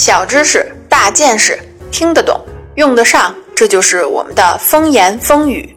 [0.00, 1.58] 小知识、大见识，
[1.92, 2.42] 听得懂，
[2.76, 5.76] 用得上，这就是我们的风言风语。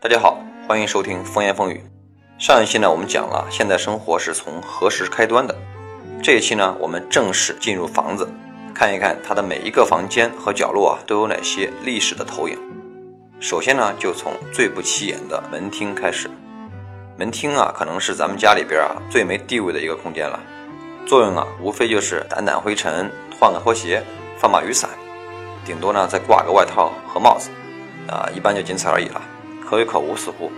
[0.00, 1.82] 大家好，欢迎收听风言风语。
[2.38, 5.52] 上一期呢，我们讲了现代生活是从何时开端的。
[6.22, 8.28] 这一期呢，我们正式进入房子，
[8.72, 12.56] 看一看它的每一个房间和角落啊，都有哪些历史的投影。
[13.40, 16.28] 首先呢，就从最不起眼的门厅开始。
[17.16, 20.40] 门厅啊，可能是咱们家里边啊最没地位的一个空间了。
[21.06, 24.02] 作用啊，无非就是掸掸灰尘、换个拖鞋、
[24.36, 24.90] 放把雨伞，
[25.64, 27.50] 顶多呢再挂个外套和帽子，
[28.08, 29.22] 啊，一般就仅此而已了，
[29.64, 30.50] 可有可无似乎。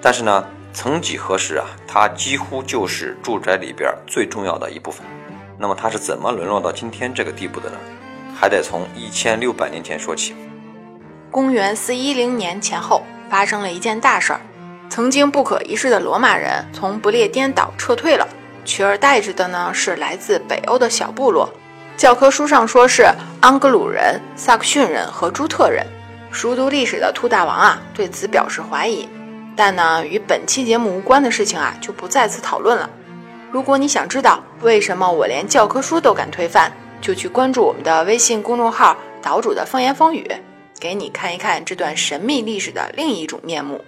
[0.00, 5.06] 但是呢，曾几何时啊，它几乎就是住宅里边最重要的一部分。
[5.58, 7.76] 那么它是怎么沦落到今天这个地步的呢？
[8.34, 10.34] 还得从一千六百年前说起。
[11.30, 14.40] 公元四一零年前后，发生了一件大事儿。
[14.88, 18.26] 曾经不可一世的罗马人从不列颠岛撤退了，
[18.64, 21.48] 取而代之的呢是来自北欧的小部落。
[21.96, 23.06] 教科书上说是
[23.40, 25.86] 安格鲁人、萨克逊人和朱特人。
[26.30, 29.08] 熟读历史的兔大王啊，对此表示怀疑。
[29.54, 32.88] 但呢，与本期节目无关的事情啊，就不在此讨论了。
[33.50, 40.30] 如果你想知道为什么我连教科书都敢推翻，就去关注我们的微信公众号“岛主的风言风语”。
[40.80, 43.84] 给你看一看这段神秘历史的另一种面目。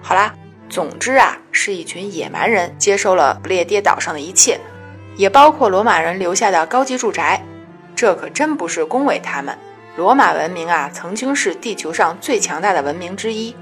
[0.00, 0.34] 好啦，
[0.68, 4.58] 总之啊，是一群野蛮人接收了不列颠岛上的一切，
[5.16, 7.44] 也包括罗马人留下的高级住宅。
[7.94, 9.56] 这可真不是恭维他们。
[9.96, 13.54] 罗马文明啊，曾经是地球上最强大的文明之一。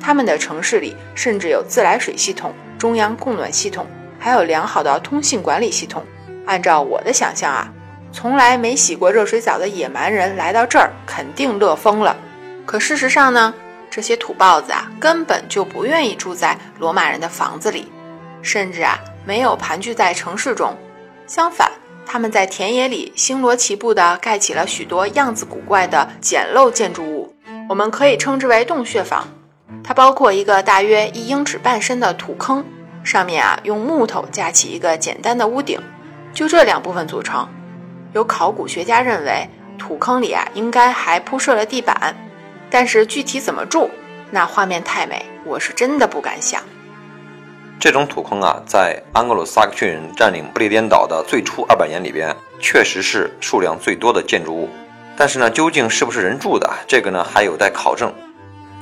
[0.00, 3.86] 他们的城市里甚至有自来水系统、中央供暖系统，
[4.18, 6.04] 还有良好的通信管理系统。
[6.46, 7.72] 按照我的想象啊。
[8.12, 12.14] 从来没洗过热水澡的野蛮人来到这儿，肯定乐疯了。
[12.66, 13.52] 可事实上呢，
[13.90, 17.90] 这些土包子啊，根本就不愿意住在罗马人的房子里，
[18.42, 20.76] 甚至啊，没有盘踞在城市中。
[21.26, 21.72] 相反，
[22.04, 27.34] 他们在田野里星罗棋布地盖起了许多样子古怪的简陋建筑物，
[27.68, 29.26] 我们可以称之为洞穴房。
[29.82, 32.62] 它包括一个大约一英尺半深的土坑，
[33.02, 35.80] 上面啊用木头架起一个简单的屋顶，
[36.34, 37.48] 就这两部分组成。
[38.14, 42.14] 有考古学家认为，土坑里啊应该还铺设了地板，
[42.70, 43.90] 但是具体怎么住，
[44.30, 46.62] 那画面太美，我是真的不敢想。
[47.80, 54.68] 这种土坑啊，在安格鲁萨克逊人占领不列颠岛的最初二百年里边，确实是数量最多的建筑物。
[55.16, 58.12] 但是呢，究竟是不是人住的，这个呢还有待考证。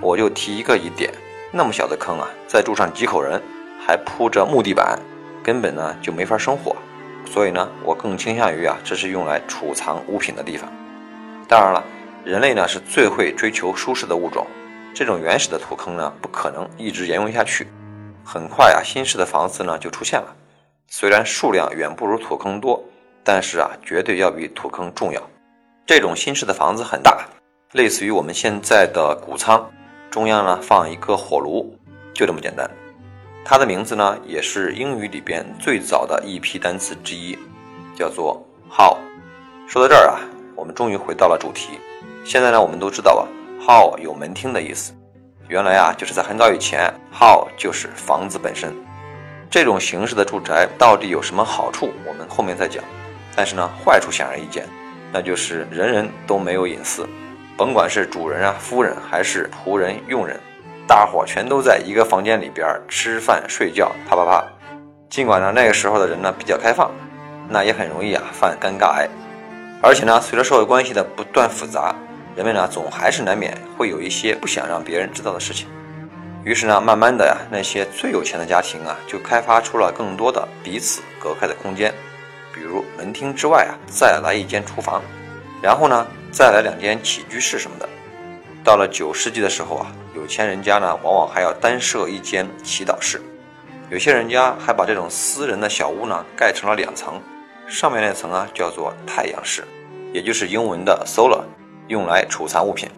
[0.00, 1.08] 我就提一个疑点：
[1.52, 3.40] 那么小的坑啊，再住上几口人，
[3.86, 4.98] 还铺着木地板，
[5.42, 6.74] 根本呢就没法生活。
[7.26, 10.70] 所以呢，我更倾向于啊，这是用来储藏物品的地方。
[11.48, 11.84] 当然了，
[12.24, 14.46] 人类呢是最会追求舒适的物种，
[14.94, 17.66] 这种原始的土坑呢不可能一直沿用下去。
[18.24, 20.34] 很快啊，新式的房子呢就出现了，
[20.88, 22.82] 虽然数量远不如土坑多，
[23.24, 25.20] 但是啊，绝对要比土坑重要。
[25.86, 27.26] 这种新式的房子很大，
[27.72, 29.68] 类似于我们现在的谷仓，
[30.10, 31.76] 中央呢放一个火炉，
[32.14, 32.70] 就这么简单。
[33.44, 37.36] 它的名字呢，也是英语里边最早的一批单词之一，
[37.96, 38.40] 叫做
[38.70, 38.96] how。
[39.66, 40.20] 说到这儿啊，
[40.54, 41.78] 我们终于回到了主题。
[42.24, 43.26] 现在呢，我们都知道啊
[43.66, 44.92] ，how 有门厅的意思。
[45.48, 48.72] 原来啊，就是在很早以前，how 就是房子本身。
[49.50, 52.84] 这种形式的住宅到底有什么好处，我们后面再讲。
[53.34, 54.64] 但是呢，坏处显而易见，
[55.12, 57.08] 那就是人人都没有隐私，
[57.56, 60.38] 甭管是主人啊、夫人还是仆人、佣人。
[60.90, 64.44] 大伙全都在一个房间里边吃饭睡觉，啪啪啪。
[65.08, 66.90] 尽管呢那个时候的人呢比较开放，
[67.48, 69.08] 那也很容易啊犯尴尬癌。
[69.80, 71.94] 而且呢，随着社会关系的不断复杂，
[72.34, 75.68] 人们呢总还是难免会有一些不想让别人知道的事情。
[76.42, 81.94] 于是呢，慢慢的呀，那些最有钱的家庭啊，就开发出了更多的彼此隔开的空间，
[82.52, 85.00] 比如门厅之外啊，再来一间厨房，
[85.62, 87.88] 然后呢，再来两间起居室什么的。
[88.64, 89.86] 到了九世纪的时候啊。
[90.14, 93.20] 有钱人家呢，往往还要单设一间祈祷室，
[93.90, 97.20] 有些人家还把这种私人的小屋呢盖成了两层，
[97.68, 99.64] 上面那层啊叫做太阳室，
[100.12, 101.42] 也就是英文的 solar，
[101.88, 102.88] 用来储藏物品。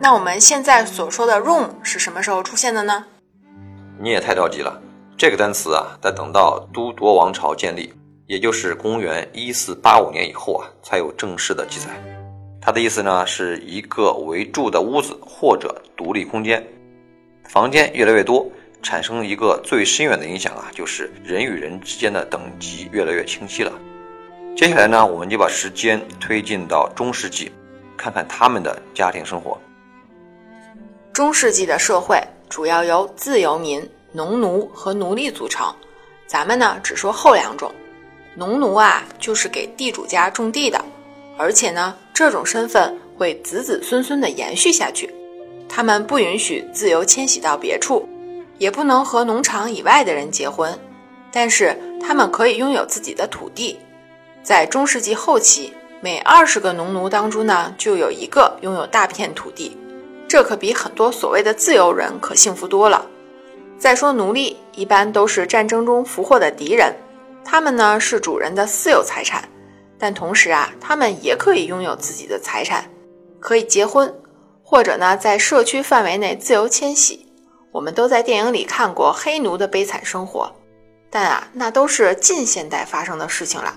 [0.00, 3.04] 那我们现在所说的 room 是什么时候出现的呢？
[4.00, 4.80] 你也太着急了，
[5.16, 7.94] 这个单词啊，得等到都铎王朝建立，
[8.26, 12.13] 也就是公元一四八五年以后啊，才有正式的记载。
[12.64, 16.66] 它的意思呢，是一个围住的屋子或者独立空间。
[17.46, 18.50] 房间越来越多，
[18.82, 23.70] 产生一个最深远的影响啊，就是人与人之间的等级越来越清晰了。
[24.56, 27.52] 接下来呢，我们就把时间推进到中世纪，
[27.98, 29.60] 看看他们的家庭生活。
[31.12, 32.18] 中世纪的社会
[32.48, 35.70] 主要由自由民、农奴和奴隶组成。
[36.26, 37.70] 咱们呢只说后两种。
[38.34, 40.82] 农奴啊，就是给地主家种地的，
[41.36, 45.12] 而且呢，这种身份会子子孙孙的延续下去。
[45.68, 48.08] 他们不允许自由迁徙到别处，
[48.58, 50.78] 也不能和农场以外的人结婚，
[51.32, 53.76] 但是他们可以拥有自己的土地。
[54.44, 59.76] 在中世纪后期，每二十个农奴当中呢，就有一个拥有大片土地，
[60.28, 63.04] 这可比很多所谓的自由人可幸福多了。
[63.76, 66.94] 再说奴隶，一般都是战争中俘获的敌人。
[67.44, 69.42] 他们呢是主人的私有财产，
[70.04, 72.84] 但同时啊，他们也可以拥有自己的财产，
[73.40, 74.14] 可以结婚，
[74.62, 77.26] 或者呢在社区范围内自由迁徙。
[77.72, 80.54] 我们都在电影里看过黑奴的悲惨生活，
[81.08, 83.74] 但啊，那都是近现代发生的事情了。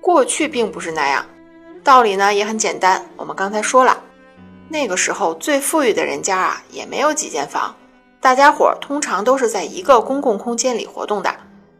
[0.00, 1.24] 过去并不是那样，
[1.84, 3.06] 道理呢也很简单。
[3.16, 4.02] 我们刚才说了，
[4.68, 7.72] 那个时候最富裕的人家啊也没有几间房，
[8.20, 11.32] 大家伙通常都是在一个公共空间里活动的。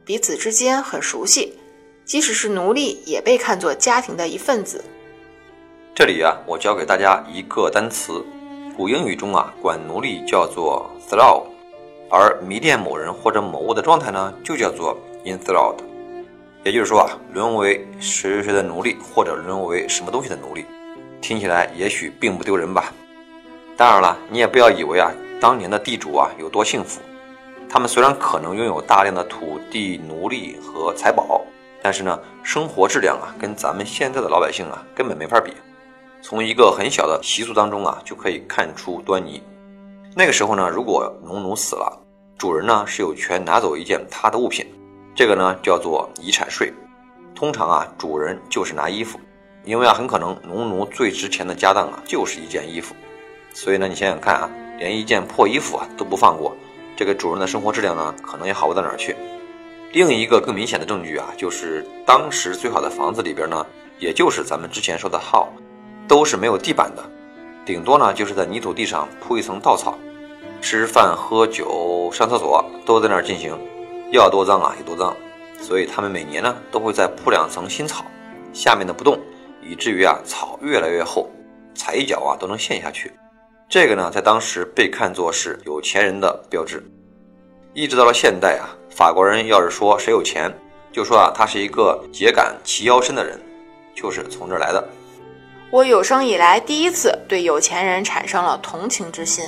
[0.05, 1.59] 彼此之间很熟悉，
[2.11, 4.85] 即使是奴隶也被看作家庭的一份子。
[5.95, 8.25] 这里啊，我教给大家一个单词，
[8.77, 11.45] 古英语中啊，管奴隶叫做 slave，
[12.11, 15.77] 而迷恋某人或者某物的状态呢，就叫做 enthralled。
[16.65, 20.67] 也就是说啊，沦为谁谁谁的奴隶，或者沦为什么东西的奴隶，
[21.21, 22.93] 听起来也许并不丢人吧。
[23.77, 27.01] 当然了，你也不要以为啊，当年的地主啊有多幸福。
[27.69, 31.41] 他们虽然可能拥有大量的土地、奴隶和财宝，
[31.83, 35.53] 但是呢，生活质量啊，跟咱们现在的老百姓啊，根本没法比。
[36.23, 39.43] 从一个很小的习俗当中啊，就可以看出端倪。
[40.15, 41.99] 那个时候呢，如果农奴死了，
[42.37, 44.67] 主人呢是有权拿走一件他的物品，
[45.15, 46.73] 这个呢叫做遗产税。
[47.35, 49.19] 通常啊，主人就是拿衣服，
[49.65, 52.95] 因为啊，很可能农奴最值钱的家当啊，就是一件衣服。
[53.55, 56.55] 所以呢，你想想看啊，连一件破衣服啊都不放过。
[56.97, 59.17] 这个主人的生活质量呢，可能也好不到哪儿去。
[59.93, 63.67] 另一个更明显的证据啊，就是当时最好的房子里边呢，
[63.99, 65.53] 也就是咱们之前说的号
[66.07, 67.03] 都是没有地板的，
[67.67, 69.99] 顶多呢就是在泥土地上铺一层稻草，
[70.61, 73.53] 吃饭、喝酒、上厕所都在那儿进行，
[74.13, 75.17] 要多脏啊有多脏。
[75.61, 78.05] 所以他们每年呢都会再铺两层新草，
[78.53, 79.19] 下面的不动，
[79.61, 81.29] 以至于啊草越来越厚，
[81.75, 83.13] 踩一脚啊都能陷下去。
[83.69, 86.83] 这个呢，在当时被看作是有钱人的标志，
[87.75, 88.71] 一直到了现代啊，
[89.01, 90.55] 法国人要是说谁有钱，
[90.93, 93.41] 就说啊，他是一个秸秆齐腰身的人，
[93.95, 94.89] 就是从这儿来的。
[95.71, 99.43] 我有生以来第一次对有钱人产生了同情之心。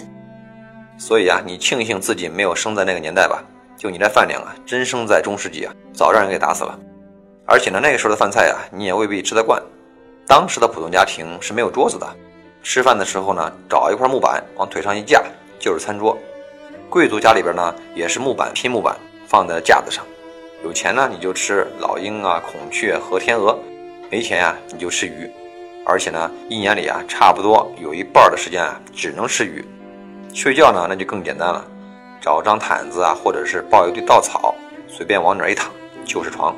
[0.97, 3.45] 所以啊，你庆幸自己没有生在那个年代吧？
[3.77, 6.79] 就你这饭量啊，真生在中世纪啊，早让人给打死了。
[7.45, 9.63] 而且呢，那个时候的饭菜啊，你也未必吃得惯。
[10.27, 12.07] 当时的普通家庭是没有桌子的。
[12.63, 15.23] 吃饭的时候呢，找一块木板往腿上一架
[15.59, 16.17] 就是餐桌。
[16.89, 18.97] 贵族家里边呢，也是木板拼木板
[19.33, 20.05] 放在架子上。
[20.63, 23.57] 有钱呢，你就吃老鹰啊、孔雀和天鹅；
[24.11, 25.27] 没钱呀，你就吃鱼。
[25.87, 29.65] 而且呢，一年里啊，差不多有一半的时间啊，只能吃鱼。
[30.35, 31.65] 睡觉呢，那就更简单了，
[32.21, 34.55] 找张毯子啊，或者是抱一堆稻草，
[34.87, 35.73] 随便往哪一躺
[36.05, 36.55] 就是床。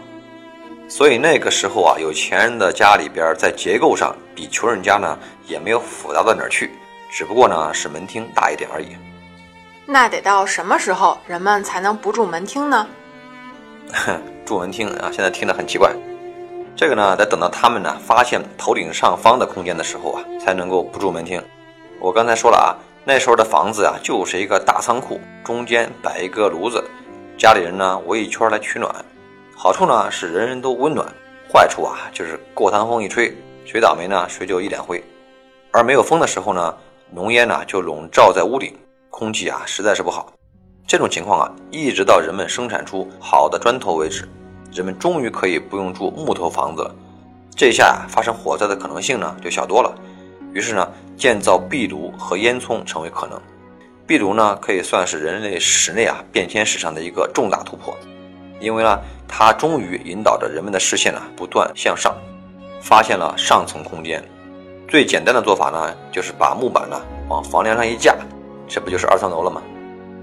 [0.88, 5.16] 所以那个时候啊，有钱人的家里边在结构上比穷人家呢
[5.46, 6.72] 也没有复杂到哪儿去，
[7.08, 8.96] 只不过呢是门厅大一点而已。
[9.86, 12.86] 那得到什么时候人们才能不住门厅呢？
[14.44, 15.92] 住门厅啊，现在听得很奇怪。
[16.76, 21.42] 这个呢，得等到他们呢发现头顶上方的空间的时候啊，才能够不住门厅。
[22.00, 22.74] 我刚才说了啊，
[23.04, 26.82] 那时候的房子啊就是一个大仓库，中间摆一个炉子，
[27.38, 28.92] 家里人呢围一圈来取暖。
[29.56, 31.06] 好处呢是人人都温暖，
[31.52, 33.32] 坏处啊就是过堂风一吹，
[33.64, 35.02] 谁倒霉呢谁就一脸灰。
[35.70, 36.74] 而没有风的时候呢，
[37.10, 38.76] 浓烟呢就笼罩在屋顶，
[39.16, 40.26] 空气啊实在是不好。
[40.88, 44.28] 这种情况啊，一直到人们生产出好的砖头为止，
[44.72, 46.92] 人们终于可以不用住木头房子了。
[47.54, 49.94] 这下发生火灾的可能性呢就小多了。
[50.52, 53.40] 于是呢，建造壁炉和烟囱成为可能。
[54.04, 57.96] 壁炉呢可以算是人类室内啊变迁史上的一个重大突破。
[58.58, 62.12] 因为呢，它终于引导着人们的视线呢不断向上，
[62.80, 64.20] 发现了上层空间。
[64.88, 68.16] 最简单的做法呢，就是把木板呢往房梁上一架，
[68.66, 69.62] 这不就是二层楼了吗？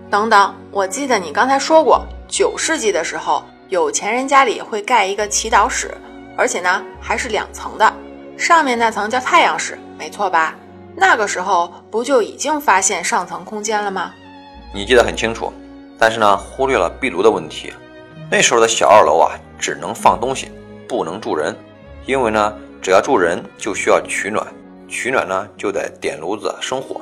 [0.09, 5.89] 等等，我记得你刚才说过，九世纪的时候，有钱人家里会盖一个祈祷室，
[6.35, 7.93] 而且呢还是两层的，
[8.37, 10.55] 上面那层叫太阳室，没错吧？
[10.95, 14.13] 那个时候不就已经发现上层空间了吗？
[14.73, 15.53] 你记得很清楚，
[15.97, 17.73] 但是呢，忽略了壁炉的问题。
[18.29, 20.51] 那时候的小二楼啊，只能放东西，
[20.87, 21.55] 不能住人，
[22.05, 24.45] 因为呢，只要住人就需要取暖，
[24.89, 26.99] 取暖呢就得点炉子生火，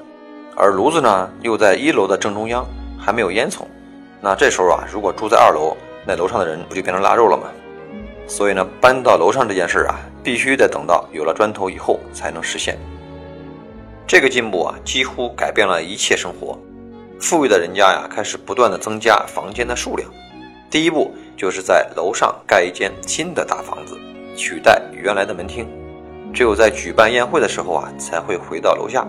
[0.59, 2.67] 而炉子呢又在一楼的正中央，
[2.99, 3.61] 还没有烟囱。
[4.19, 5.73] 那这时候啊，如果住在二楼，
[6.05, 7.43] 那楼上的人不就变成腊肉了吗？
[8.27, 12.77] 所以呢，搬到楼上这件事啊，必须得等到有了砖头以后才能实现。
[14.05, 16.59] 这个进步啊，几乎改变了一切生活。
[17.21, 20.09] 富裕的人家呀，开始不断的增加房间的数量。
[20.69, 23.97] 第一步就是在楼上盖一间新的大房子，
[24.35, 25.65] 取代原来的门厅。
[26.33, 29.07] 只有在举办宴会的时候啊，才会回到楼下。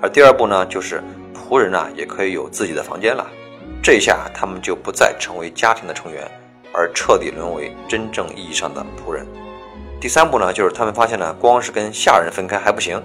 [0.00, 1.02] 而第二步呢，就是
[1.34, 3.26] 仆人啊，也可以有自己的房间了。
[3.82, 6.28] 这一下他们就不再成为家庭的成员，
[6.72, 9.26] 而彻底沦为真正意义上的仆人。
[10.00, 13.02] 第三步呢，就是他们发现呢，光是跟下人分开还不行，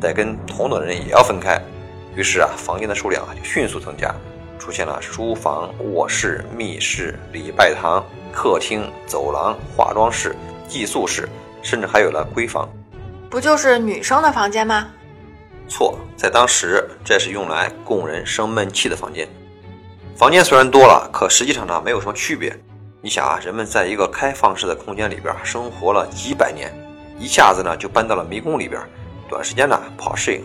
[0.00, 1.60] 得跟同等人也要分开。
[2.16, 4.12] 于是啊，房间的数量啊就迅速增加，
[4.58, 10.34] 出现了书房、卧室、密室、礼拜堂、客厅、走廊、化妆室、
[10.66, 11.28] 寄宿室，
[11.62, 12.68] 甚至还有了闺房。
[13.30, 14.88] 不就是女生的房间吗？
[15.72, 19.26] 错，在当时这是用来供人生闷气的房间。
[20.14, 22.54] 房间虽然多了，可实际上呢没有什么区别。
[23.00, 26.70] 你想啊，人们在一个开放式的空间里边生活了几百年，
[27.18, 28.82] 一下子呢就搬到了迷宫里边，
[29.30, 30.44] 短时间呢不好适应。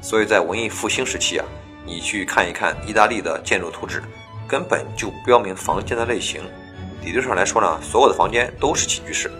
[0.00, 1.44] 所以在文艺复兴时期啊，
[1.84, 4.02] 你去看一看意大利的建筑图纸，
[4.48, 6.40] 根本就标明房间的类型。
[7.04, 9.30] 理论上来说呢，所有的房间都是起居室，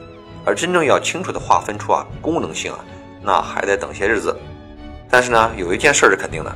[0.45, 2.85] 而真正要清楚的划分出啊功能性啊，
[3.23, 4.37] 那还得等些日子。
[5.13, 6.51] 但是呢，有一件事是肯定的，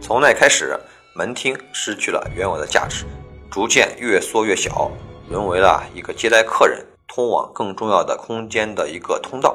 [0.00, 0.78] 从那开始。
[1.14, 3.04] 门厅失去了原有的价值，
[3.50, 4.90] 逐渐越缩越小，
[5.28, 9.54] 沦为了一个接待客人、通往更重要的空间的一个通道。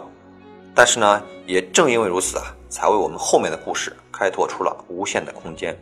[0.75, 5.75] 但是呢，也正因为如此啊，才为我们后面的故事开拓出了无限的空间。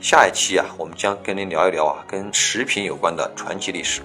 [0.00, 4.02] 下一期啊，我们将跟您聊一聊啊，跟食品有关的传奇历史。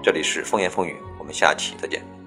[0.00, 2.19] 这里是风言风语，我们下期再见。